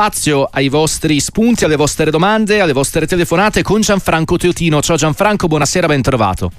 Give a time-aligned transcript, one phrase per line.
[0.00, 4.80] spazio ai vostri spunti, alle vostre domande, alle vostre telefonate con Gianfranco Teotino.
[4.80, 6.50] Ciao Gianfranco, buonasera, ben trovato.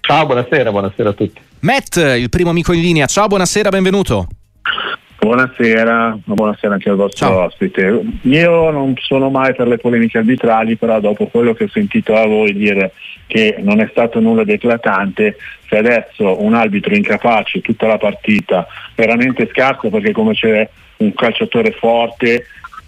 [0.00, 1.40] Ciao, buonasera, buonasera a tutti.
[1.60, 3.06] Matt, il primo amico in linea.
[3.06, 4.26] Ciao, buonasera, benvenuto.
[5.18, 7.44] Buonasera, buonasera anche al vostro Ciao.
[7.44, 8.02] ospite.
[8.20, 12.26] Io non sono mai per le polemiche arbitrali, però dopo quello che ho sentito a
[12.26, 12.92] voi dire
[13.26, 18.66] che non è stato nulla di eclatante, se adesso un arbitro incapace tutta la partita,
[18.94, 20.68] veramente scarso perché come c'è
[20.98, 22.46] un calciatore forte,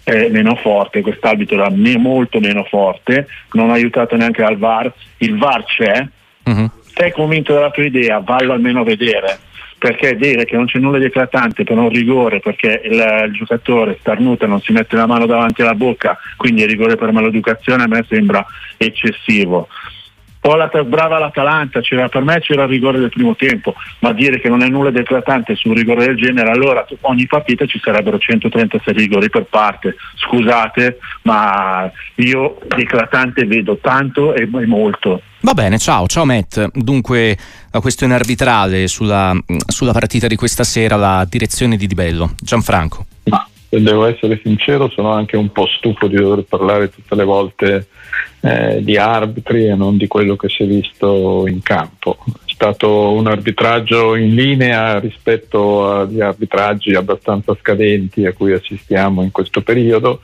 [0.09, 4.91] eh, meno forte, quest'arbitro era me- molto meno forte, non ha aiutato neanche al VAR,
[5.17, 6.07] il VAR c'è,
[6.43, 6.71] uh-huh.
[6.93, 9.39] sei convinto della tua idea, vallo almeno a vedere
[9.79, 13.97] perché dire che non c'è nulla di eclatante per un rigore perché il, il giocatore
[14.01, 17.87] starnuta non si mette la mano davanti alla bocca quindi è rigore per maleducazione a
[17.87, 18.45] me sembra
[18.75, 19.69] eccessivo
[20.49, 24.49] poi la, brava l'Atalanta, per me c'era il rigore del primo tempo, ma dire che
[24.49, 28.17] non è nulla di eclatante su un rigore del genere, allora ogni partita ci sarebbero
[28.17, 29.95] 136 rigori per parte.
[30.15, 35.21] Scusate, ma io di eclatante vedo tanto e, e molto.
[35.41, 36.71] Va bene, ciao, ciao Matt.
[36.73, 37.37] Dunque,
[37.69, 42.33] la questione arbitrale sulla, sulla partita di questa sera, la direzione di Di Bello.
[42.41, 43.05] Gianfranco.
[43.25, 47.23] Ma se devo essere sincero, sono anche un po' stufo di dover parlare tutte le
[47.23, 47.87] volte
[48.41, 52.17] eh, di arbitri e non di quello che si è visto in campo.
[52.45, 59.31] È stato un arbitraggio in linea rispetto agli arbitraggi abbastanza scadenti a cui assistiamo in
[59.31, 60.21] questo periodo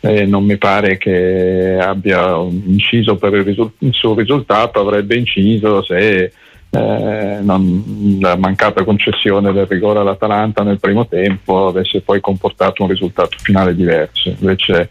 [0.00, 6.32] e non mi pare che abbia inciso risul- suo risultato, avrebbe inciso se
[6.70, 12.88] eh, non, la mancata concessione del rigore all'Atalanta nel primo tempo avesse poi comportato un
[12.88, 14.34] risultato finale diverso.
[14.38, 14.90] Invece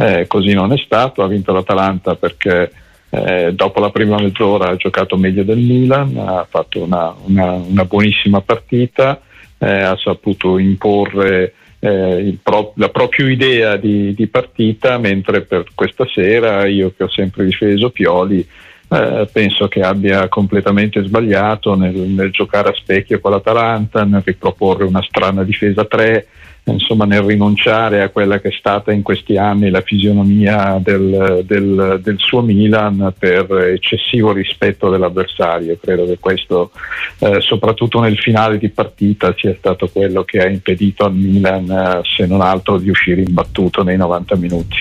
[0.00, 2.70] eh, così non è stato, ha vinto l'Atalanta perché
[3.10, 7.84] eh, dopo la prima mezz'ora ha giocato meglio del Milan, ha fatto una, una, una
[7.84, 9.20] buonissima partita,
[9.58, 16.06] eh, ha saputo imporre eh, pro- la propria idea di, di, partita, mentre per questa
[16.06, 18.46] sera io che ho sempre difeso Pioli
[18.90, 24.84] eh, penso che abbia completamente sbagliato nel, nel, giocare a specchio con l'Atalanta, nel riproporre
[24.84, 26.26] una strana difesa 3,
[26.72, 32.00] insomma nel rinunciare a quella che è stata in questi anni la fisionomia del, del,
[32.02, 35.78] del suo Milan per eccessivo rispetto dell'avversario.
[35.80, 36.70] Credo che questo,
[37.18, 42.00] eh, soprattutto nel finale di partita, sia stato quello che ha impedito al Milan, eh,
[42.04, 44.76] se non altro, di uscire imbattuto nei 90 minuti.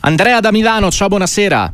[0.00, 1.72] Andrea da Milano, ciao, buonasera.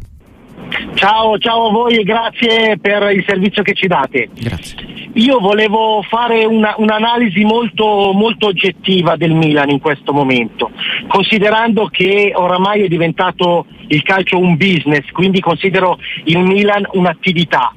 [0.94, 4.28] Ciao, ciao a voi e grazie per il servizio che ci date.
[4.34, 5.05] Grazie.
[5.16, 10.70] Io volevo fare una, un'analisi molto, molto oggettiva del Milan in questo momento,
[11.08, 17.72] considerando che oramai è diventato il calcio un business, quindi considero il Milan un'attività.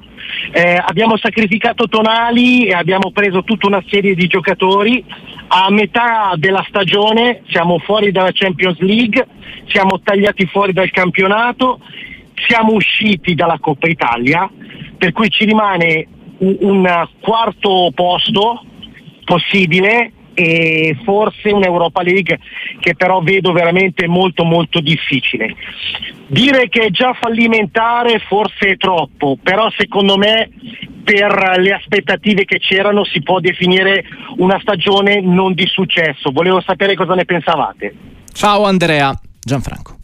[0.52, 5.02] Eh, abbiamo sacrificato Tonali e abbiamo preso tutta una serie di giocatori.
[5.48, 9.26] A metà della stagione siamo fuori dalla Champions League,
[9.68, 11.80] siamo tagliati fuori dal campionato
[12.48, 14.50] siamo usciti dalla Coppa Italia,
[14.98, 16.08] per cui ci rimane
[16.40, 18.64] un, quarto posto
[19.24, 22.40] possibile e forse un'Europa League
[22.80, 25.54] che però vedo veramente molto molto difficile.
[26.28, 30.50] Dire che è già fallimentare forse è troppo, però secondo me
[31.04, 34.06] per le aspettative che c'erano si può definire
[34.38, 36.32] una stagione non di successo.
[36.32, 37.94] Volevo sapere cosa ne pensavate.
[38.32, 39.12] Ciao Andrea,
[39.42, 39.99] Gianfranco.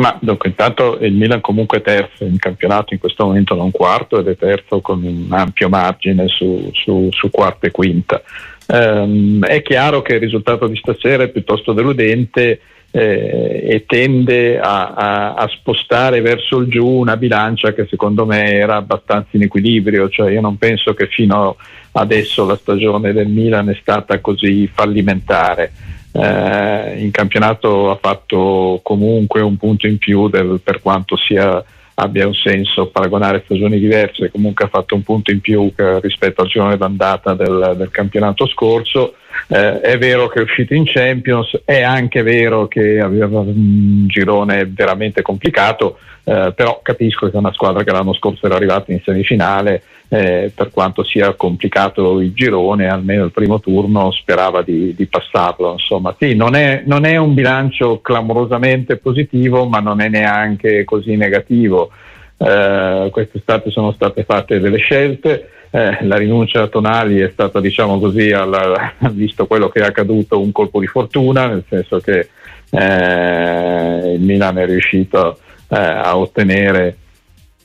[0.00, 4.18] Ma dunque, intanto il Milan comunque è terzo in campionato, in questo momento non quarto
[4.18, 8.22] ed è terzo con un ampio margine su, su, su quarta e quinta.
[8.66, 14.94] Um, è chiaro che il risultato di stasera è piuttosto deludente eh, e tende a,
[14.94, 20.08] a, a, spostare verso il giù una bilancia che secondo me era abbastanza in equilibrio,
[20.08, 21.56] cioè io non penso che fino
[21.92, 25.72] adesso la stagione del Milan è stata così fallimentare
[26.12, 31.62] eh, in campionato ha fatto comunque un punto in più del, per quanto sia,
[31.94, 36.48] abbia un senso paragonare stagioni diverse, comunque ha fatto un punto in più rispetto al
[36.48, 39.14] girone d'andata del, del campionato scorso.
[39.48, 44.66] Eh, è vero che è uscito in Champions, è anche vero che aveva un girone
[44.66, 49.00] veramente complicato, eh, però capisco che è una squadra che l'anno scorso era arrivata in
[49.02, 49.82] semifinale
[50.12, 55.72] eh, per quanto sia complicato il girone, almeno il primo turno sperava di, di passarlo.
[55.72, 61.14] Insomma, sì, non è, non è, un bilancio clamorosamente positivo, ma non è neanche così
[61.14, 61.90] negativo.
[62.36, 65.48] Eh, quest'estate sono state fatte delle scelte.
[65.72, 70.40] Eh, la rinuncia a Tonali è stata, diciamo così, alla, visto quello che è accaduto,
[70.40, 72.28] un colpo di fortuna, nel senso che
[72.70, 75.38] eh, il Milan è riuscito
[75.68, 76.96] eh, a ottenere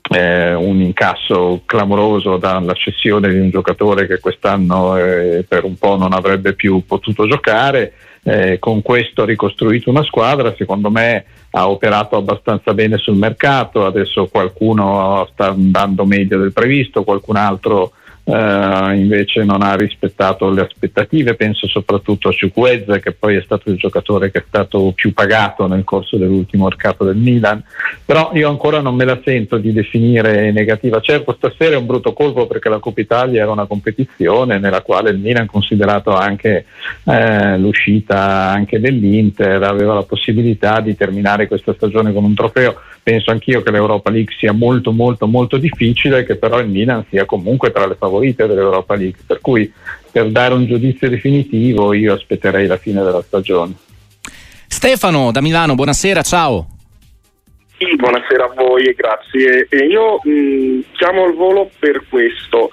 [0.09, 5.97] eh, un incasso clamoroso dalla cessione di un giocatore che quest'anno eh, per un po'
[5.97, 7.93] non avrebbe più potuto giocare
[8.27, 13.85] eh, con questo ha ricostruito una squadra, secondo me ha operato abbastanza bene sul mercato,
[13.85, 17.91] adesso qualcuno sta andando meglio del previsto, qualcun altro
[18.27, 23.69] Uh, invece non ha rispettato le aspettative, penso soprattutto a Ciucuezza che poi è stato
[23.69, 27.63] il giocatore che è stato più pagato nel corso dell'ultimo mercato del Milan,
[28.03, 32.13] però io ancora non me la sento di definire negativa, certo stasera è un brutto
[32.13, 36.65] colpo perché la Coppa Italia era una competizione nella quale il Milan considerato anche
[37.03, 43.29] eh, l'uscita anche dell'Inter aveva la possibilità di terminare questa stagione con un trofeo, penso
[43.29, 47.25] anch'io che l'Europa League sia molto molto molto difficile e che però il Milan sia
[47.25, 49.71] comunque tra le favorite favorite dell'Europa League, per cui
[50.11, 53.75] per dare un giudizio definitivo io aspetterei la fine della stagione.
[54.65, 56.67] Stefano da Milano, buonasera, ciao.
[57.77, 59.67] Sì, buonasera a voi e grazie.
[59.69, 62.71] E io mh, chiamo al volo per questo.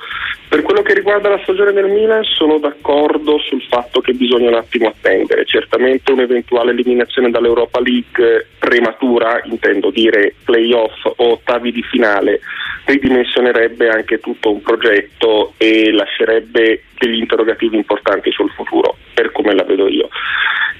[0.52, 4.56] Per quello che riguarda la stagione del Milan sono d'accordo sul fatto che bisogna un
[4.56, 5.46] attimo attendere.
[5.46, 12.40] Certamente un'eventuale eliminazione dall'Europa League prematura, intendo dire playoff o ottavi di finale,
[12.84, 19.62] ridimensionerebbe anche tutto un progetto e lascerebbe degli interrogativi importanti sul futuro, per come la
[19.62, 20.10] vedo io.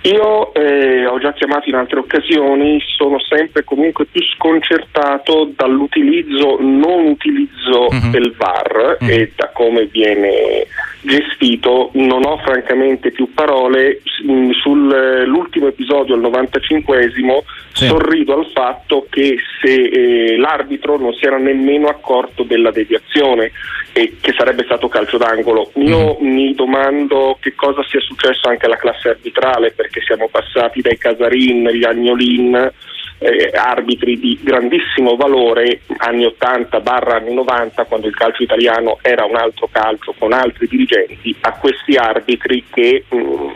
[0.02, 7.06] Io eh, ho già chiamato in altre occasioni, sono sempre comunque più sconcertato dall'utilizzo, non
[7.06, 8.10] utilizzo uh-huh.
[8.10, 9.08] del VAR uh-huh.
[9.08, 10.66] e da come viene
[11.02, 11.90] gestito.
[11.94, 14.00] Non ho francamente più parole.
[14.04, 17.42] Sull'ultimo episodio, il 95esimo,
[17.72, 17.86] sì.
[17.86, 23.52] sorrido al fatto che se eh, l'arbitro non si era nemmeno accorto della deviazione
[23.92, 25.70] e che sarebbe stato calcio d'angolo.
[25.76, 26.26] Io mm.
[26.26, 31.68] mi domando che cosa sia successo anche alla classe arbitrale perché siamo passati dai Casarin,
[31.68, 32.72] gli Agnolin,
[33.22, 39.24] eh, arbitri di grandissimo valore anni 80 barra anni 90 quando il calcio italiano era
[39.24, 43.48] un altro calcio con altri dirigenti a questi arbitri che mh, mm,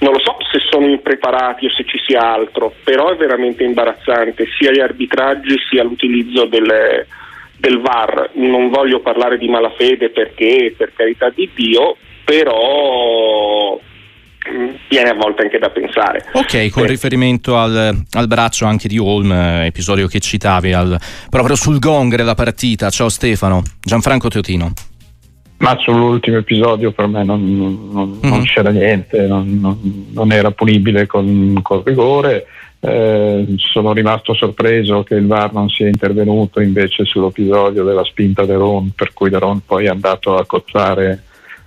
[0.00, 4.46] non lo so se sono impreparati o se ci sia altro, però è veramente imbarazzante
[4.58, 7.06] sia gli arbitraggi sia l'utilizzo delle
[7.62, 13.78] del VAR, non voglio parlare di malafede perché per carità di Dio, però
[14.88, 16.24] viene a volte anche da pensare.
[16.32, 16.88] Ok, con eh.
[16.88, 20.98] riferimento al, al, braccio anche di Holm, eh, episodio che citavi, al,
[21.30, 22.90] proprio sul gong della partita.
[22.90, 24.72] Ciao Stefano, Gianfranco Teotino.
[25.58, 27.56] Ma sull'ultimo episodio per me non,
[27.92, 28.30] non, mm-hmm.
[28.30, 32.46] non c'era niente, non, non era punibile con, con rigore.
[32.80, 38.54] Eh, sono rimasto sorpreso che il VAR non sia intervenuto invece sull'episodio della spinta De
[38.54, 41.22] Ron, per cui De Ron poi è andato a cozzare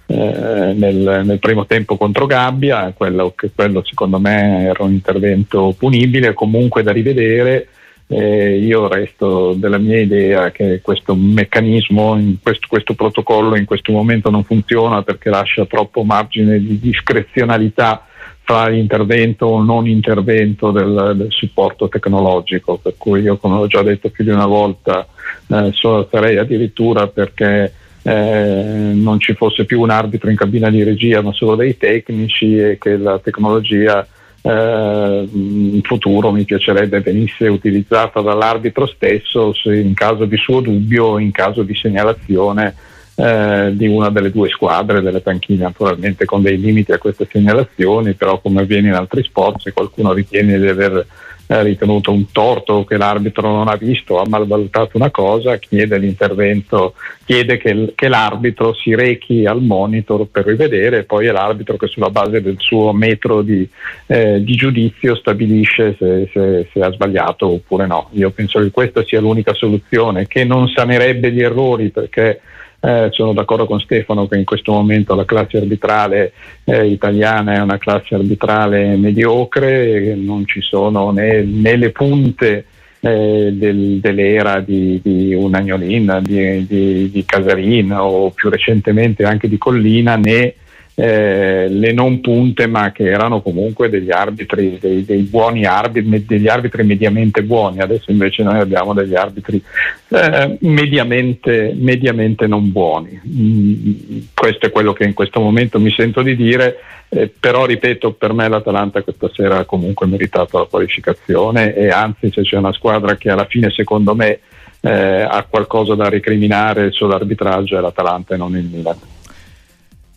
[0.07, 5.73] eh, nel, nel, primo tempo contro Gabbia, quello, che, quello secondo me era un intervento
[5.77, 7.67] punibile, comunque da rivedere.
[8.07, 14.29] Eh, io resto della mia idea che questo meccanismo, questo, questo, protocollo in questo momento
[14.29, 18.05] non funziona perché lascia troppo margine di discrezionalità
[18.43, 23.81] fra l'intervento o non intervento del, del, supporto tecnologico, per cui io come ho già
[23.81, 25.07] detto più di una volta
[25.47, 27.73] eh, sarei addirittura perché
[28.07, 32.55] eh, non ci fosse più un arbitro in cabina di regia ma solo dei tecnici
[32.55, 34.05] e che la tecnologia
[34.43, 41.19] eh, in futuro mi piacerebbe venisse utilizzata dall'arbitro stesso in caso di suo dubbio o
[41.19, 42.75] in caso di segnalazione
[43.15, 48.13] eh, di una delle due squadre, delle panchine naturalmente con dei limiti a queste segnalazioni,
[48.13, 51.07] però come avviene in altri sport se qualcuno ritiene di aver
[51.47, 57.57] ritenuto un torto che l'arbitro non ha visto, ha malvalutato una cosa, chiede l'intervento, chiede
[57.57, 62.09] che, che l'arbitro si rechi al monitor per rivedere e poi è l'arbitro che sulla
[62.09, 63.67] base del suo metro di,
[64.07, 68.09] eh, di giudizio stabilisce se, se, se, ha sbagliato oppure no.
[68.13, 72.41] Io penso che questa sia l'unica soluzione, che non sanerebbe gli errori perché
[72.85, 76.33] eh, sono d'accordo con Stefano che in questo momento la classe arbitrale
[76.65, 82.65] eh, italiana è una classe arbitrale mediocre, non ci sono né, né le punte
[82.99, 89.57] eh, del, dell'era di, di Unagnolin, di, di, di Casarin o più recentemente anche di
[89.57, 90.53] Collina né
[90.97, 96.47] eh, le non punte ma che erano comunque degli arbitri, dei, dei, buoni arbitri, degli
[96.47, 99.61] arbitri mediamente buoni, adesso invece noi abbiamo degli arbitri
[100.07, 103.19] eh, mediamente, mediamente, non buoni.
[103.27, 106.77] Mm, questo è quello che in questo momento mi sento di dire,
[107.09, 112.31] eh, però ripeto, per me l'Atalanta questa sera ha comunque meritato la qualificazione e anzi
[112.31, 114.39] se c'è una squadra che alla fine secondo me
[114.79, 119.14] eh, ha qualcosa da recriminare sull'arbitraggio è l'Atalanta e non il Milan.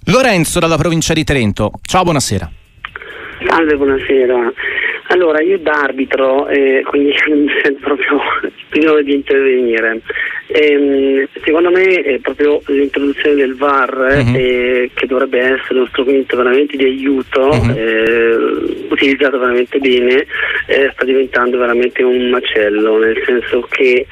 [0.07, 1.73] Lorenzo dalla provincia di Trento.
[1.83, 2.50] Ciao, buonasera.
[3.47, 4.52] Salve, buonasera.
[5.09, 7.12] Allora, io da arbitro, eh, quindi
[7.81, 10.00] proprio l'opinione di intervenire.
[10.50, 14.35] Ehm, secondo me è proprio l'introduzione del VAR uh-huh.
[14.35, 17.76] eh, che dovrebbe essere uno strumento veramente di aiuto, uh-huh.
[17.76, 18.35] eh,
[18.88, 20.26] utilizzato veramente bene,
[20.67, 24.07] eh, sta diventando veramente un macello, nel senso che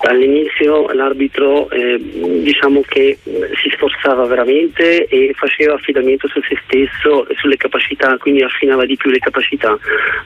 [0.00, 7.34] all'inizio l'arbitro eh, diciamo che si sforzava veramente e faceva affidamento su se stesso e
[7.38, 9.76] sulle capacità, quindi affinava di più le capacità.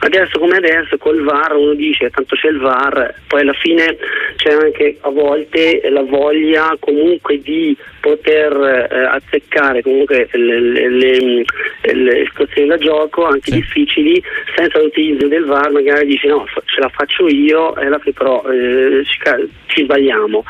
[0.01, 3.97] Adesso come adesso col VAR uno dice tanto c'è il VAR, poi alla fine
[4.37, 10.89] c'è anche a volte sicuramente la voglia comunque di poter eh, azzeccare comunque le, le,
[10.89, 11.45] le,
[11.93, 13.57] le, situazioni da gioco anche sì.
[13.57, 14.23] difficili
[14.57, 19.05] senza l'utilizzo del VAR magari dici no ce la faccio io e fine però eh,
[19.05, 19.19] ci,
[19.67, 20.45] ci, sbagliamo.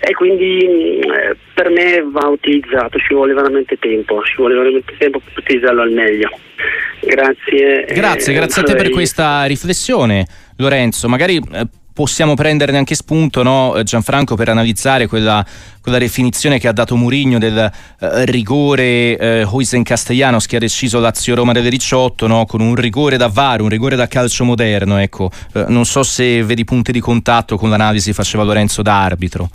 [0.00, 5.20] E quindi eh, per me va utilizzato ci vuole veramente tempo ci vuole veramente tempo
[5.20, 6.30] per utilizzarlo al meglio.
[7.00, 11.08] Grazie grazie, grazie a te per questa riflessione Lorenzo.
[11.08, 15.46] Magari eh, possiamo prenderne anche spunto, no, Gianfranco, per analizzare quella,
[15.80, 20.98] quella, definizione che ha dato Murigno del eh, rigore eh, Huisen Castellanos che ha deciso
[20.98, 24.98] Lazio-Roma delle 18, no, con un rigore da VAR, un rigore da calcio moderno.
[24.98, 25.30] Ecco.
[25.54, 29.48] Eh, non so se vedi punti di contatto con l'analisi che faceva Lorenzo da arbitro.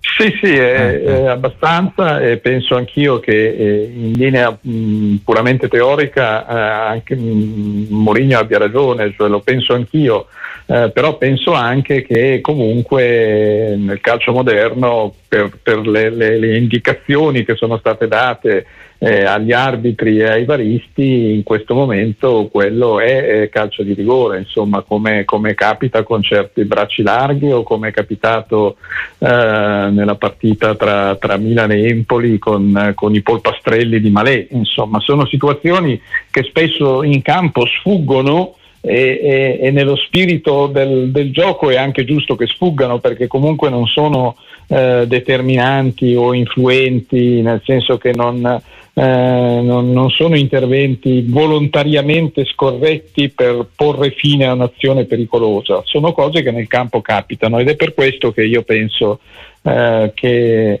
[0.00, 1.22] Sì, sì, è, eh, eh.
[1.22, 8.38] è abbastanza e penso anch'io che eh, in linea mh, puramente teorica eh, anche Mourinho
[8.38, 10.26] abbia ragione, cioè lo penso anch'io,
[10.70, 17.42] eh, però penso anche che comunque nel calcio moderno per, per le, le, le, indicazioni
[17.42, 18.66] che sono state date
[18.98, 24.40] eh, agli arbitri e ai varisti in questo momento quello è, è calcio di rigore,
[24.40, 28.76] insomma come, come, capita con certi bracci larghi o come è capitato
[29.20, 35.00] eh, nella partita tra, tra Milan e Empoli con, con, i polpastrelli di Malé, insomma
[35.00, 35.98] sono situazioni
[36.30, 38.52] che spesso in campo sfuggono
[38.88, 43.68] e, e, e nello spirito del, del, gioco è anche giusto che sfuggano perché comunque
[43.68, 44.36] non sono
[44.68, 53.28] eh, determinanti o influenti, nel senso che non, eh, non, non, sono interventi volontariamente scorretti
[53.28, 57.92] per porre fine a un'azione pericolosa, sono cose che nel campo capitano ed è per
[57.92, 59.20] questo che io penso
[59.62, 60.80] eh, che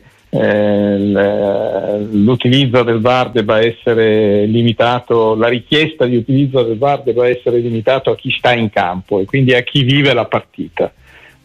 [2.10, 8.10] l'utilizzo del VAR debba essere limitato, la richiesta di utilizzo del VAR debba essere limitato
[8.10, 10.92] a chi sta in campo e quindi a chi vive la partita.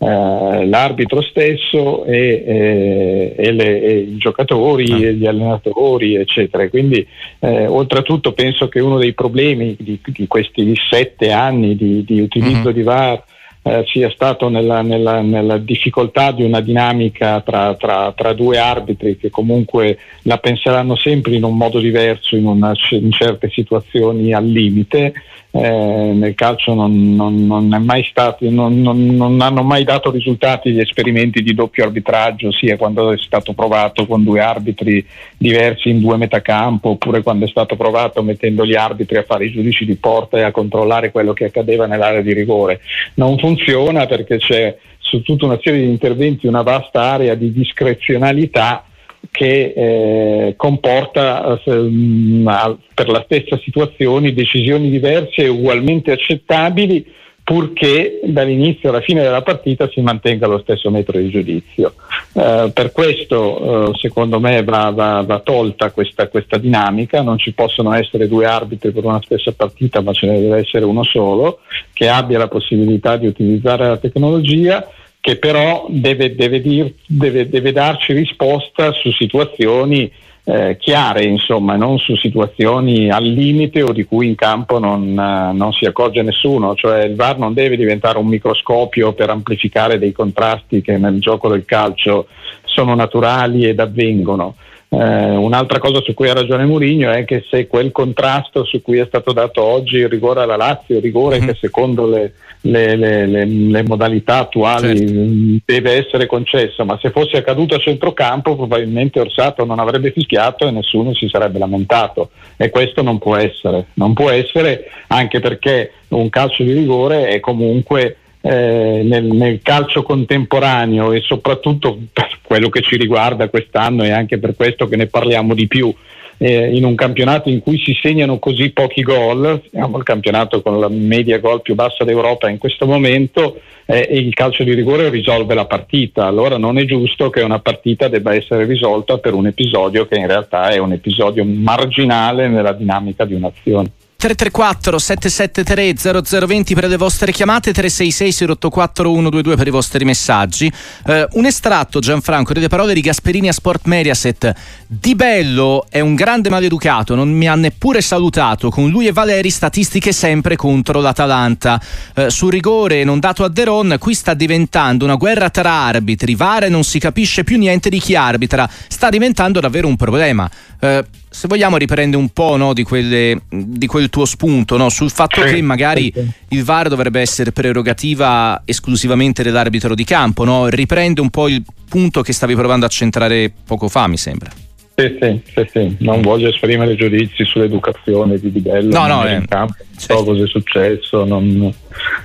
[0.04, 4.98] Eh, l'arbitro stesso e, e, e, le, e, i giocatori ah.
[4.98, 6.68] e gli allenatori, eccetera.
[6.68, 7.08] Quindi,
[7.40, 12.66] eh, oltretutto, penso che uno dei problemi di, di questi sette anni di, di utilizzo
[12.66, 12.74] mm-hmm.
[12.74, 13.24] di VAR
[13.64, 19.18] eh, sia stato nella, nella, nella, difficoltà di una dinamica tra, tra, tra, due arbitri
[19.18, 24.46] che comunque la penseranno sempre in un modo diverso in, una, in certe situazioni al
[24.46, 25.14] limite
[25.56, 31.54] eh, nel calcio non, non, non, stato, non, hanno mai dato risultati gli esperimenti di
[31.54, 35.06] doppio arbitraggio, sia quando è stato provato con due arbitri
[35.38, 39.52] diversi in due metacampo, oppure quando è stato provato mettendo gli arbitri a fare i
[39.52, 42.82] giudici di porta e a controllare quello che accadeva nell'area di rigore.
[43.16, 48.86] Non funziona perché c'è su tutta una serie di interventi una vasta area di discrezionalità
[49.32, 58.90] che eh, comporta eh, per la stessa situazione decisioni diverse e ugualmente accettabili purché dall'inizio
[58.90, 61.94] alla fine della partita si mantenga lo stesso metro di giudizio.
[62.34, 67.52] Eh, per questo eh, secondo me va, va, va tolta questa, questa, dinamica, non ci
[67.54, 71.60] possono essere due arbitri per una stessa partita ma ce ne deve essere uno solo
[71.92, 74.88] che abbia la possibilità di utilizzare la tecnologia
[75.24, 80.12] che però deve, deve, dir, deve, deve darci risposta su situazioni
[80.44, 85.56] eh, chiare, insomma, non su situazioni al limite o di cui in campo non, uh,
[85.56, 90.12] non, si accorge nessuno, cioè il VAR non deve diventare un microscopio per amplificare dei
[90.12, 92.28] contrasti che nel gioco del calcio
[92.66, 94.56] sono naturali ed avvengono.
[94.94, 99.00] Eh, un'altra cosa su cui ha ragione Mourinho è che se quel contrasto su cui
[99.00, 101.48] è stato dato oggi il rigore alla Lazio, il rigore mm-hmm.
[101.48, 105.62] che secondo le, le, le, le, modalità attuali certo.
[105.66, 110.72] deve essere concesso, ma se fosse accaduto a centrocampo probabilmente Orsato non avrebbe fischiato e
[110.72, 116.30] nessuno si sarebbe lamentato e questo non può essere, non può essere anche perché un
[116.30, 122.82] calcio di rigore è comunque eh, nel, nel, calcio contemporaneo e soprattutto per quello che
[122.82, 125.94] ci riguarda quest'anno e anche per questo che ne parliamo di più.
[126.38, 130.78] Eh, in un campionato in cui si segnano così pochi gol, siamo il campionato con
[130.78, 135.54] la media gol più bassa d'Europa in questo momento, eh, il calcio di rigore risolve
[135.54, 136.26] la partita.
[136.26, 140.28] Allora non è giusto che una partita debba essere risolta per un episodio che in
[140.28, 143.92] realtà è un episodio marginale nella dinamica di un'azione.
[144.24, 150.72] 334 773 0020 per le vostre chiamate, 366 084 122 per i vostri messaggi.
[151.08, 154.54] Eh, un estratto, Gianfranco, delle parole di Gasperini a Sport Mediaset.
[154.88, 158.70] Di Bello è un grande maleducato, non mi ha neppure salutato.
[158.70, 161.82] Con lui e Valeri statistiche sempre contro l'Atalanta.
[162.16, 166.36] Eh, sul rigore non dato a Deron, qui sta diventando una guerra tra arbitri.
[166.36, 168.70] Vare non si capisce più niente di chi arbitra.
[168.88, 170.50] Sta diventando davvero un problema.
[170.80, 171.04] Eh,
[171.34, 175.42] se vogliamo riprende un po' no, di, quelle, di, quel tuo spunto no, sul fatto
[175.42, 176.14] che magari
[176.50, 180.68] il VAR dovrebbe essere prerogativa esclusivamente dell'arbitro di campo, no?
[180.68, 184.52] riprende un po' il punto che stavi provando a centrare poco fa, mi sembra.
[184.96, 189.34] Sì, sì, sì, sì, non voglio esprimere giudizi sull'educazione di Di Bello no, no, eh,
[189.34, 190.24] in campo, non so certo.
[190.24, 191.74] cosa è successo, non,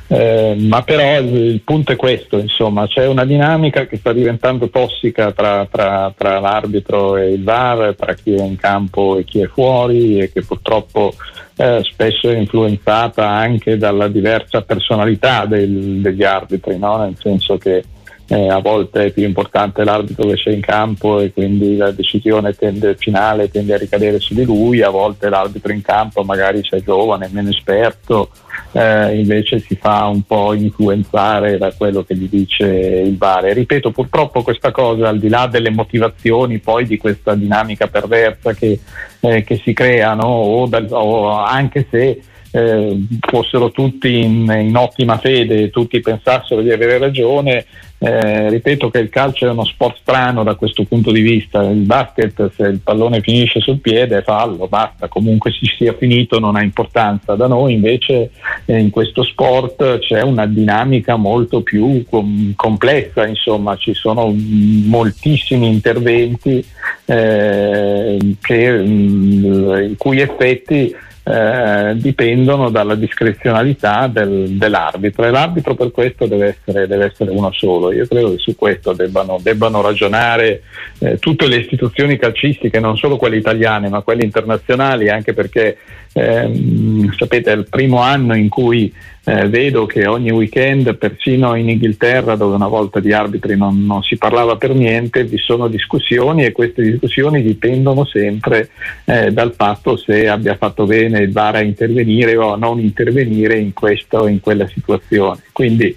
[0.08, 4.68] eh, ma però il, il, punto è questo, insomma, c'è una dinamica che sta diventando
[4.68, 9.40] tossica tra, tra, tra, l'arbitro e il VAR, tra chi è in campo e chi
[9.40, 11.14] è fuori e che purtroppo
[11.56, 16.98] eh, spesso è influenzata anche dalla diversa personalità del, degli arbitri, no?
[16.98, 17.82] nel senso che
[18.30, 22.52] eh, a volte è più importante l'arbitro che c'è in campo e quindi la decisione
[22.52, 26.82] tende, finale tende a ricadere su di lui, a volte l'arbitro in campo magari c'è
[26.82, 28.28] giovane, meno esperto,
[28.72, 33.46] eh, invece si fa un po' influenzare da quello che gli dice il VAR.
[33.46, 38.52] E ripeto, purtroppo questa cosa, al di là delle motivazioni poi di questa dinamica perversa
[38.52, 38.78] che,
[39.20, 42.20] eh, che si creano, o, da, o anche se
[42.50, 47.64] eh, fossero tutti in, in, ottima fede, tutti pensassero di avere ragione,
[47.98, 51.80] eh, ripeto che il calcio è uno sport strano da questo punto di vista, il
[51.80, 56.62] basket se il pallone finisce sul piede fallo, basta, comunque si sia finito non ha
[56.62, 58.30] importanza, da noi invece
[58.66, 63.76] eh, in questo sport c'è una dinamica molto più com- complessa, insomma.
[63.76, 66.64] Ci sono moltissimi interventi
[67.04, 70.94] eh, che, mh, i cui effetti
[71.28, 77.52] eh, dipendono dalla discrezionalità del, dell'arbitro e l'arbitro per questo deve essere, deve essere, uno
[77.52, 77.92] solo.
[77.92, 80.62] Io credo che su questo debbano, debbano ragionare
[81.00, 85.76] eh, tutte le istituzioni calcistiche, non solo quelle italiane ma quelle internazionali, anche perché
[86.18, 88.92] ehm, sapete è il primo anno in cui
[89.28, 94.02] eh, vedo che ogni weekend, persino in Inghilterra, dove una volta di arbitri non, non,
[94.02, 98.70] si parlava per niente, vi sono discussioni e queste discussioni dipendono sempre
[99.04, 103.58] eh, dal fatto se abbia fatto bene il VAR a intervenire o a non intervenire
[103.58, 105.42] in questa o in quella situazione.
[105.52, 105.94] Quindi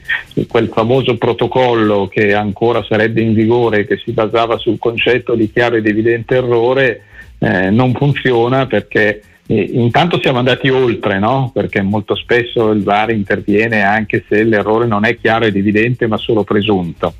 [0.49, 5.77] quel famoso protocollo che ancora sarebbe in vigore, che si basava sul concetto di chiaro
[5.77, 7.03] ed evidente errore,
[7.39, 11.51] eh, non funziona perché intanto siamo andati oltre, no?
[11.53, 16.17] perché molto spesso il VAR interviene anche se l'errore non è chiaro ed evidente ma
[16.17, 17.13] solo presunto.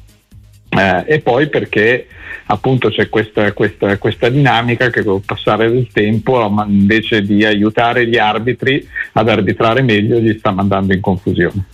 [0.69, 2.07] Eh, e poi perché
[2.45, 8.17] appunto c'è questa, questa, questa, dinamica che col passare del tempo invece di aiutare gli
[8.17, 11.65] arbitri ad arbitrare meglio gli sta mandando in confusione.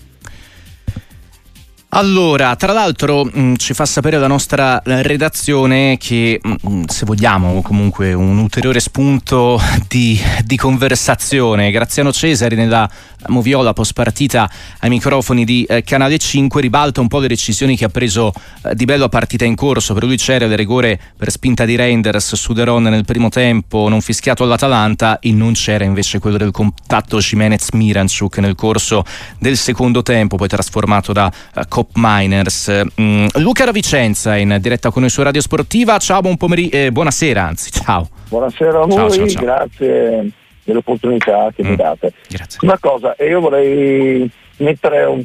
[1.91, 7.06] Allora, tra l'altro mh, mm, ci fa sapere la nostra redazione che mh, mm, se
[7.06, 12.89] vogliamo comunque un ulteriore spunto di, di conversazione, Graziano Cesari nella
[13.28, 17.86] Moviola post partita ai microfoni di eh, Canale 5 ribalta un po' le decisioni che
[17.86, 21.32] ha preso eh, Di Bello a partita in corso, per lui c'era il rigore per
[21.32, 26.19] spinta di Reinders su Deron nel primo tempo non fischiato all'Atalanta e non c'era invece
[26.19, 29.04] quello del contatto Jimenez-Miranchuk nel corso
[29.39, 32.84] del secondo tempo poi trasformato da eh, Cop Miners.
[33.00, 37.41] Mm, Luca Ravicenza in diretta con noi su Radio Sportiva, ciao, buon pomeriggio, eh, buonasera
[37.41, 38.10] anzi, ciao.
[38.30, 39.43] Buonasera a voi, ciao, ciao, ciao.
[39.43, 40.32] grazie
[40.63, 41.69] dell'opportunità che mm.
[41.69, 42.13] mi date.
[42.28, 42.60] Grazie.
[42.62, 45.23] Una cosa, io vorrei mettere un,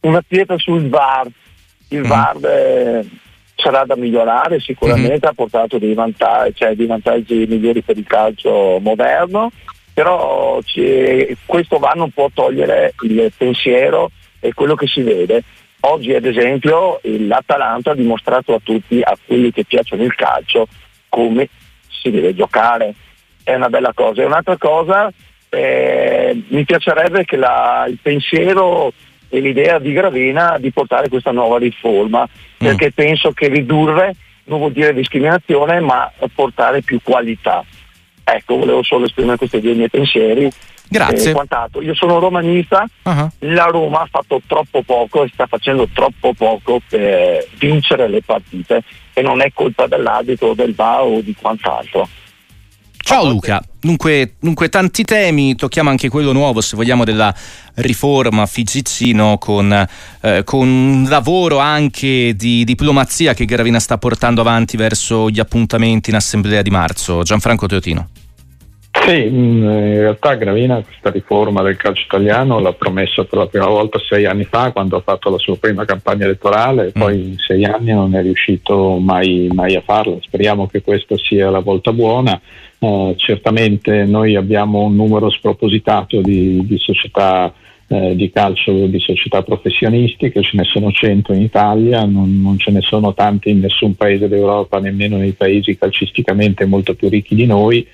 [0.00, 1.26] una pietra sul VAR.
[1.88, 2.04] Il mm.
[2.04, 3.08] VAR eh,
[3.56, 5.30] sarà da migliorare, sicuramente mm.
[5.30, 9.50] ha portato dei vantaggi, cioè dei vantaggi migliori per il calcio moderno,
[9.92, 10.60] però
[11.44, 15.42] questo VAR non può togliere il pensiero e quello che si vede.
[15.80, 20.66] Oggi ad esempio l'Atalanta ha dimostrato a tutti, a quelli che piacciono il calcio,
[21.08, 21.48] come
[21.88, 22.94] si deve giocare.
[23.42, 24.22] È una bella cosa.
[24.22, 25.12] E un'altra cosa,
[25.48, 28.92] eh, mi piacerebbe che la, il pensiero
[29.28, 32.66] e l'idea di Gravina di portare questa nuova riforma, mm.
[32.66, 37.64] perché penso che ridurre non vuol dire discriminazione, ma portare più qualità.
[38.24, 40.50] Ecco, volevo solo esprimere questi due miei pensieri
[40.88, 41.34] Grazie.
[41.82, 43.30] Io sono romanista, uh-huh.
[43.38, 48.82] la Roma ha fatto troppo poco e sta facendo troppo poco per vincere le partite
[49.12, 52.08] e non è colpa dell'arbitro, del VA o di quant'altro.
[53.06, 57.32] Ciao Luca, dunque, dunque, tanti temi, tocchiamo anche quello nuovo se vogliamo della
[57.74, 59.86] riforma Figizzino con,
[60.22, 66.10] eh, con un lavoro anche di diplomazia che Gravina sta portando avanti verso gli appuntamenti
[66.10, 67.22] in assemblea di marzo.
[67.22, 68.08] Gianfranco Teotino.
[69.06, 73.68] Sì, mm, in realtà Gravina questa riforma del calcio italiano l'ha promessa per la prima
[73.68, 77.00] volta sei anni fa quando ha fatto la sua prima campagna elettorale, mm.
[77.00, 80.16] poi in sei anni non è riuscito mai, mai a farla.
[80.20, 82.40] Speriamo che questa sia la volta buona.
[82.80, 87.54] Eh, certamente noi abbiamo un numero spropositato di, di società
[87.88, 92.72] eh, di calcio di società professionistiche, ce ne sono 100 in Italia, non, non, ce
[92.72, 97.46] ne sono tanti in nessun paese d'Europa, nemmeno nei paesi calcisticamente molto più ricchi di
[97.46, 97.86] noi,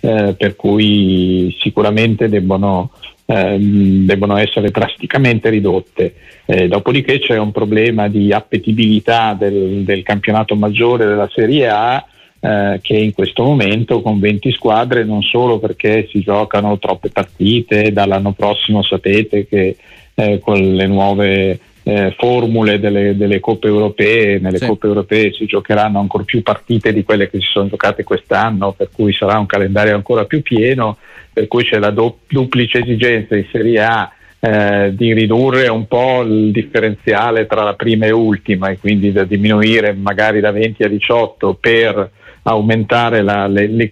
[0.00, 2.90] eh, per cui sicuramente debbono,
[3.26, 6.14] ehm, debbono essere drasticamente ridotte.
[6.44, 12.04] Eh, dopodiché c'è un problema di appetibilità del, del campionato maggiore della Serie A
[12.40, 17.92] eh, che in questo momento con 20 squadre non solo perché si giocano troppe partite,
[17.92, 19.76] dall'anno prossimo sapete che
[20.14, 24.66] eh, con le nuove eh, formule delle, delle, coppe europee, nelle sì.
[24.66, 28.90] coppe europee si giocheranno ancora più partite di quelle che si sono giocate quest'anno, per
[28.92, 30.98] cui sarà un calendario ancora più pieno,
[31.32, 36.22] per cui c'è la do- duplice esigenza in Serie A eh, di ridurre un po'
[36.22, 40.88] il differenziale tra la prima e ultima e quindi da diminuire magari da 20 a
[40.88, 42.10] 18 per
[42.42, 43.90] aumentare la, le,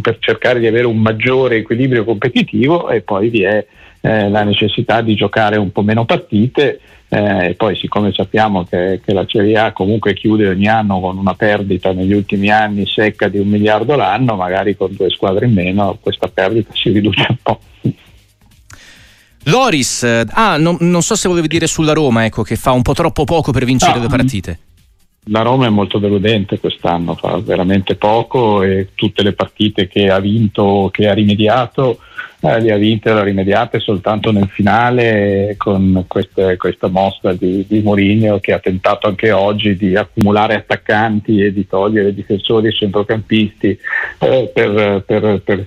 [0.00, 3.66] per cercare di avere un maggiore equilibrio competitivo e poi vi è
[4.00, 9.00] eh, la necessità di giocare un po' meno partite eh, e poi siccome sappiamo che,
[9.04, 13.28] che, la Serie A comunque chiude ogni anno con una perdita negli ultimi anni secca
[13.28, 17.36] di un miliardo l'anno, magari con due squadre in meno questa perdita si riduce un
[17.42, 17.60] po'.
[19.44, 22.82] Loris, eh, ah, non, non so se volevi dire sulla Roma, ecco, che fa un
[22.82, 24.58] po' troppo poco per vincere no, le partite
[25.28, 30.20] la Roma è molto deludente quest'anno, fa veramente poco e tutte le partite che ha
[30.20, 31.98] vinto, che ha rimediato,
[32.40, 37.80] eh, le ha vinte ha rimediate soltanto nel finale con queste, questa mossa di, di
[37.80, 43.78] Mourinho che ha tentato anche oggi di accumulare attaccanti e di togliere difensori e centrocampisti
[44.18, 45.64] eh, per, per, per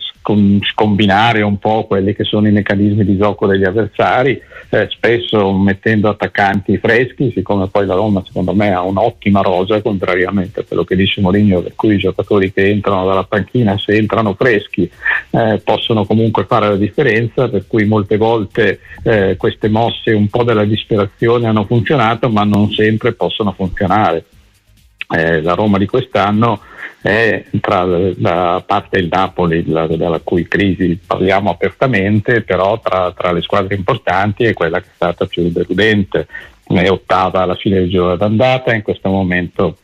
[0.62, 6.10] scombinare un po' quelli che sono i meccanismi di gioco degli avversari, eh, spesso mettendo
[6.10, 10.96] attaccanti freschi, siccome poi la Roma secondo me ha un'ottima rosa, contrariamente a quello che
[10.96, 14.90] dice Mourinho, per cui i giocatori che entrano dalla panchina, se entrano freschi,
[15.32, 20.44] eh, possono comunque fare la differenza, per cui molte volte eh, queste mosse un po'
[20.44, 24.26] della disperazione hanno funzionato, ma non sempre possono funzionare.
[25.12, 26.62] Eh, la Roma di quest'anno
[27.02, 33.32] è tra la parte il Napoli, la, della cui crisi parliamo apertamente, però tra, tra,
[33.32, 36.28] le squadre importanti è quella che è stata più deludente,
[36.66, 39.78] è ottava alla fine del giro d'andata, in questo momento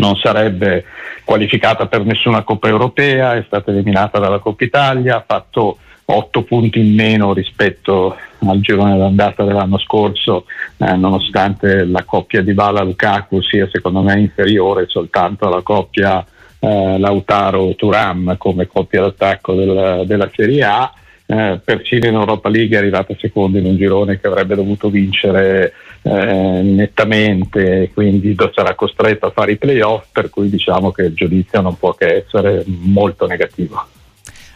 [0.00, 0.84] non sarebbe
[1.24, 5.78] qualificata per nessuna Coppa Europea, è stata eliminata dalla Coppa Italia, ha fatto
[6.10, 10.46] 8 punti in meno rispetto al girone d'andata dell'anno scorso,
[10.78, 16.24] eh, nonostante la coppia di Bala Lukaku sia secondo me inferiore soltanto alla coppia
[16.60, 20.92] eh, Lautaro Turam come coppia d'attacco del, della Serie A.
[21.26, 25.74] Eh, persino in Europa League è arrivata seconda in un girone che avrebbe dovuto vincere
[26.02, 31.60] eh, nettamente, quindi sarà costretto a fare i playoff, per cui diciamo che il giudizio
[31.60, 33.86] non può che essere molto negativo.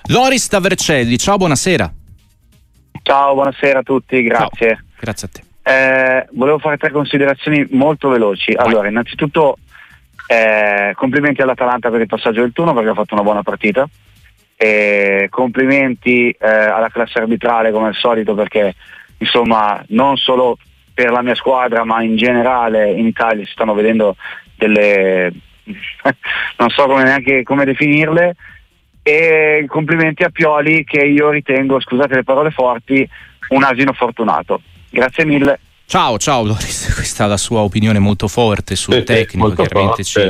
[0.06, 1.92] Loris Tavercelli, ciao, buonasera.
[3.02, 4.68] Ciao, buonasera a tutti, grazie.
[4.68, 5.42] Ciao, grazie a te.
[5.64, 8.52] Eh, volevo fare tre considerazioni molto veloci.
[8.52, 8.66] Vai.
[8.66, 9.58] Allora, innanzitutto
[10.26, 13.88] eh, complimenti all'Atalanta per il passaggio del turno perché ha fatto una buona partita.
[14.56, 18.74] E complimenti eh, alla classe arbitrale come al solito perché
[19.18, 20.56] insomma non solo
[21.02, 24.16] per la mia squadra ma in generale in Italia si stanno vedendo
[24.54, 25.32] delle
[26.58, 28.36] non so come neanche come definirle
[29.02, 33.08] e complimenti a Pioli che io ritengo, scusate le parole forti,
[33.48, 34.62] un asino fortunato.
[34.88, 35.58] Grazie mille.
[35.86, 40.20] Ciao, ciao Loris, questa è la sua opinione molto forte sul sì, tecnico, chiaramente ci,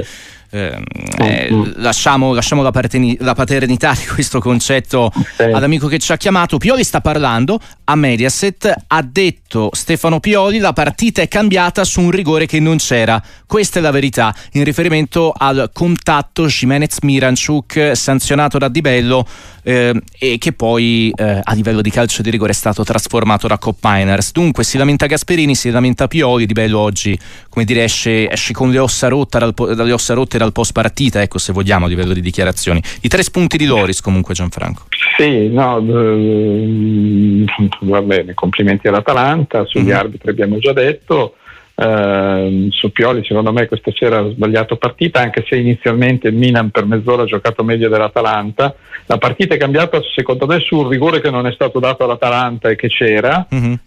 [0.55, 0.79] eh,
[1.19, 5.45] eh, lasciamo, lasciamo la, paterni- la, paternità di questo concetto sì.
[5.45, 6.59] all'amico che ci ha chiamato.
[6.59, 12.11] Pioli sta parlando a Mediaset, ha detto Stefano Pioli la partita è cambiata su un
[12.11, 13.23] rigore che non c'era.
[13.47, 19.27] Questa è la verità in riferimento al contatto Jimenez-Miranchuk sanzionato da Di Bello
[19.63, 23.59] eh, e che poi eh, a livello di calcio di rigore è stato trasformato da
[23.59, 24.33] Cop Miners.
[24.33, 28.71] Dunque si lamenta Gasperini, si lamenta Pioli, Di Bello oggi come dire esce, esce con
[28.71, 32.21] le ossa, dal, dalle ossa rotte dal post partita, ecco se vogliamo a livello di
[32.21, 32.83] dichiarazioni.
[33.03, 34.87] I tre spunti di Loris comunque Gianfranco.
[35.17, 37.45] Sì, no, eh,
[37.81, 39.97] va bene, complimenti all'Atalanta, sugli mm-hmm.
[39.97, 41.37] arbitri abbiamo già detto.
[41.75, 46.71] Uh, su Pioli secondo me questa sera ha sbagliato partita anche se inizialmente il Milan
[46.71, 48.75] per mezz'ora ha giocato meglio dell'Atalanta.
[49.07, 52.77] La partita è cambiata secondo me sul rigore che non è stato dato all'Atalanta e
[52.77, 53.47] che c'era.
[53.51, 53.73] Uh-huh.
[53.73, 53.79] uh,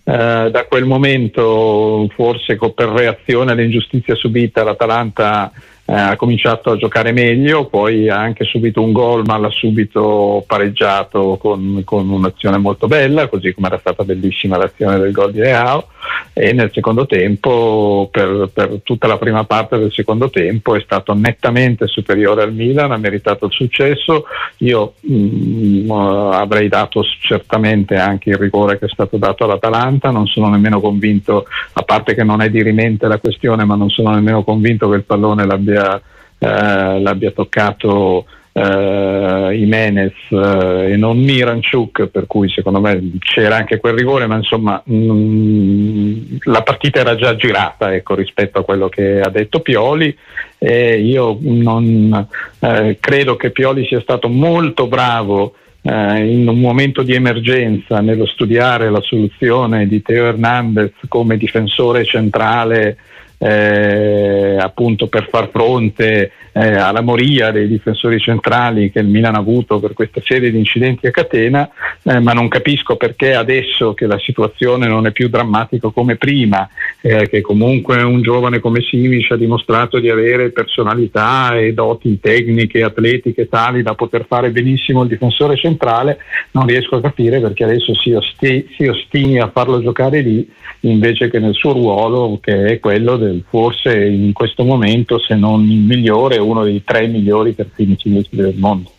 [0.50, 5.52] da quel momento forse per reazione all'ingiustizia subita l'Atalanta
[5.88, 10.44] eh, ha cominciato a giocare meglio, poi ha anche subito un gol, ma l'ha subito
[10.48, 15.40] pareggiato con, con un'azione molto bella, così come era stata bellissima l'azione del gol di
[15.40, 15.90] Leao
[16.34, 21.14] e nel secondo tempo, per, per, tutta la prima parte del secondo tempo, è stato
[21.14, 24.26] nettamente superiore al Milan, ha meritato il successo.
[24.58, 30.28] Io mh, mm, avrei dato certamente anche il rigore che è stato dato all'Atalanta, non
[30.28, 34.44] sono nemmeno convinto, a parte che non è dirimente la questione, ma non sono nemmeno
[34.44, 36.02] convinto che il pallone l'abbia,
[36.38, 43.80] eh, l'abbia toccato uh, Jimenez uh, e non Miranchuk, per cui secondo me c'era anche
[43.80, 46.14] quel rigore, ma insomma mh, mm,
[46.44, 50.16] la partita era già girata ecco, rispetto a quello che ha detto Pioli.
[50.58, 52.28] E io non,
[52.60, 58.26] eh, credo che Pioli sia stato molto bravo eh, in un momento di emergenza nello
[58.26, 62.98] studiare la soluzione di Teo Hernandez come difensore centrale
[63.38, 69.40] eh, appunto per far fronte eh, alla moria dei difensori centrali che il Milan ha
[69.40, 71.70] avuto per questa serie di incidenti a catena,
[72.02, 76.70] eh, ma non capisco perché adesso che la situazione non è più drammatica come prima,
[77.02, 82.84] eh, che comunque un giovane come Simic ha dimostrato di avere personalità e doti tecniche,
[82.84, 86.20] atletiche tali da poter fare benissimo il difensore centrale,
[86.52, 90.50] non riesco a capire perché adesso si, osti- si ostini a farlo giocare lì
[90.82, 95.62] invece che nel suo ruolo che è quello del forse in questo momento se non
[95.64, 98.92] il migliore uno dei tre migliori terzini sinistri del mondo.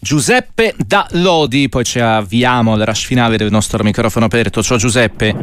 [0.00, 4.62] Giuseppe da Lodi, poi ci avviamo al rush finale del nostro microfono aperto.
[4.62, 5.34] Ciao Giuseppe.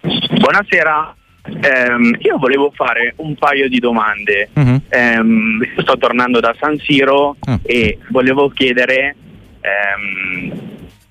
[0.00, 1.16] Buonasera.
[1.48, 4.50] Um, io volevo fare un paio di domande.
[4.52, 4.82] Uh-huh.
[4.92, 7.58] Um, sto tornando da San Siro uh-huh.
[7.62, 9.16] e volevo chiedere
[9.62, 10.52] um,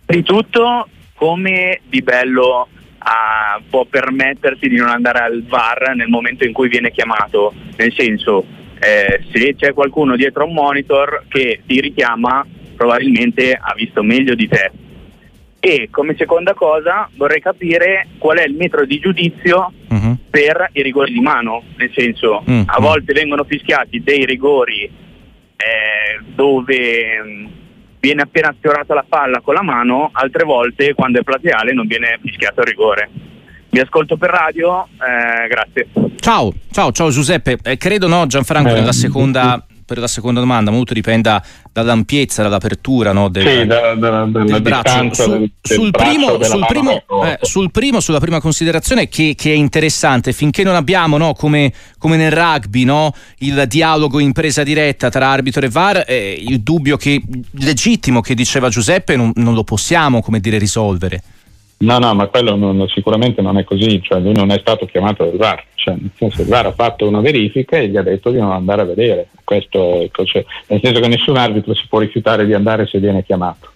[0.06, 2.68] di tutto come Di Bello
[3.00, 7.54] uh, può permettersi di non andare al VAR nel momento in cui viene chiamato.
[7.76, 8.46] Nel senso,
[8.80, 14.36] eh, se c'è qualcuno dietro a un monitor che ti richiama, probabilmente ha visto meglio
[14.36, 14.72] di te.
[15.60, 20.18] E come seconda cosa vorrei capire qual è il metro di giudizio uh-huh.
[20.30, 22.64] per i rigori di mano, nel senso uh-huh.
[22.68, 27.46] a volte vengono fischiati dei rigori eh, dove mm,
[28.00, 32.20] viene appena sfiorata la palla con la mano, altre volte quando è plateale non viene
[32.22, 33.10] fischiato il rigore.
[33.78, 35.88] Vi ascolto per radio, eh, grazie.
[36.20, 37.60] Ciao, ciao, ciao Giuseppe.
[37.62, 43.12] Eh, credo no, Gianfranco, eh, nella seconda per la seconda domanda, molto dipenda dall'ampiezza, dall'apertura
[43.12, 45.14] no, del, sì, da, da, del braccio.
[45.14, 49.56] Su, del, sul, primo, sul, primo, eh, sul, primo, sulla prima considerazione che, che è
[49.56, 55.10] interessante, finché non abbiamo no, come, come, nel rugby no, il dialogo in presa diretta
[55.10, 59.64] tra arbitro e VAR, eh, il dubbio che, legittimo che diceva Giuseppe non, non lo
[59.64, 61.22] possiamo come dire, risolvere.
[61.80, 65.26] No, no, ma quello non, sicuramente non è così, cioè lui non è stato chiamato
[65.26, 68.32] dal VAR, cioè, nel senso il VAR ha fatto una verifica e gli ha detto
[68.32, 72.00] di non andare a vedere, Questo, ecco, cioè, nel senso che nessun arbitro si può
[72.00, 73.74] rifiutare di andare se viene chiamato.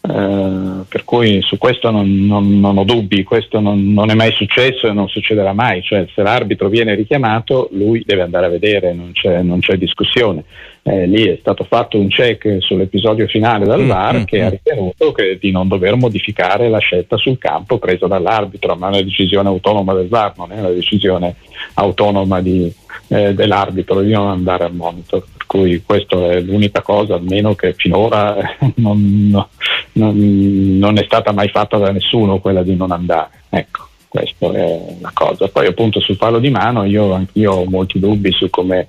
[0.00, 4.32] Eh, per cui su questo non, non, non ho dubbi, questo non, non, è mai
[4.32, 8.92] successo e non succederà mai, cioè se l'arbitro viene richiamato lui deve andare a vedere,
[8.92, 10.44] non c'è, c'è discussione.
[10.88, 14.46] Eh, lì è stato fatto un check sull'episodio finale dal mm, VAR mm, che mm.
[14.46, 18.90] ha ritenuto che, di non dover modificare la scelta sul campo presa dall'arbitro, ma è
[18.92, 21.34] una decisione autonoma del VAR, non è una decisione
[21.74, 22.72] autonoma di,
[23.08, 25.26] eh, dell'arbitro di non andare al monitor.
[25.36, 28.36] Per cui questa è l'unica cosa, almeno che finora
[28.76, 29.46] non,
[29.92, 33.42] non, non, è stata mai fatta da nessuno quella di non andare.
[33.50, 35.48] Ecco, questa è una cosa.
[35.48, 38.88] Poi appunto sul palo di mano io anch'io ho molti dubbi su come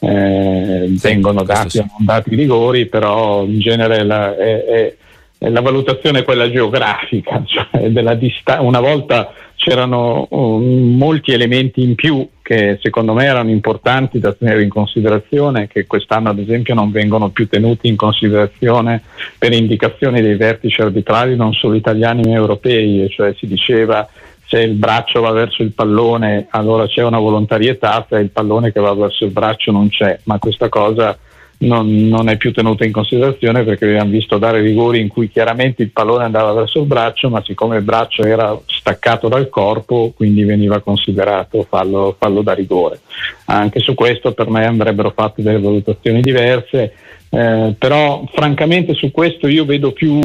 [0.00, 4.96] eh, sì, vengono dati non dati rigori, però in genere la, è, è,
[5.38, 11.96] è la valutazione quella geografica, cioè della dista- una volta c'erano um, molti elementi in
[11.96, 16.90] più che secondo me erano importanti da tenere in considerazione, che quest'anno ad esempio non
[16.90, 19.02] vengono più tenuti in considerazione
[19.36, 24.08] per indicazioni dei vertici arbitrali non solo italiani ma europei, cioè si diceva
[24.48, 28.80] se il braccio va verso il pallone allora c'è una volontarietà, se il pallone che
[28.80, 31.16] va verso il braccio non c'è, ma questa cosa
[31.58, 35.82] non, non, è più tenuta in considerazione perché abbiamo visto dare rigori in cui chiaramente
[35.82, 40.44] il pallone andava verso il braccio, ma siccome il braccio era staccato dal corpo, quindi
[40.44, 43.00] veniva considerato fallo, fallo da rigore.
[43.46, 46.94] Anche su questo per me andrebbero fatte delle valutazioni diverse,
[47.28, 50.20] eh, però francamente su questo io vedo più,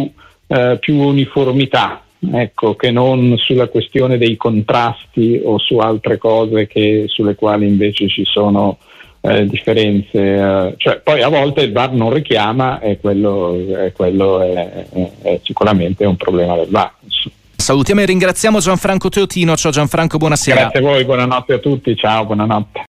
[0.47, 7.05] eh, più uniformità ecco, che non sulla questione dei contrasti o su altre cose che,
[7.07, 8.77] sulle quali invece ci sono
[9.21, 10.19] eh, differenze.
[10.19, 14.85] Eh, cioè, poi a volte il VAR non richiama e quello, è, quello è,
[15.21, 16.91] è sicuramente un problema del VAR.
[17.55, 19.55] Salutiamo e ringraziamo Gianfranco Teotino.
[19.55, 20.59] Ciao Gianfranco, buonasera.
[20.59, 22.81] Grazie a voi, buonanotte a tutti, ciao, buonanotte.